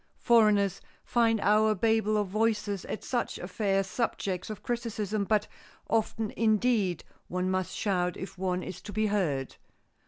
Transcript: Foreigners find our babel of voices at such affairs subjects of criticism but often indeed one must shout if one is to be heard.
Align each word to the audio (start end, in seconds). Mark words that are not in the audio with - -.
Foreigners 0.17 0.81
find 1.05 1.39
our 1.41 1.75
babel 1.75 2.17
of 2.17 2.25
voices 2.27 2.85
at 2.85 3.03
such 3.03 3.37
affairs 3.37 3.85
subjects 3.85 4.49
of 4.49 4.63
criticism 4.63 5.25
but 5.25 5.47
often 5.91 6.31
indeed 6.31 7.03
one 7.27 7.51
must 7.51 7.77
shout 7.77 8.17
if 8.17 8.35
one 8.35 8.63
is 8.63 8.81
to 8.81 8.91
be 8.91 9.05
heard. 9.05 9.57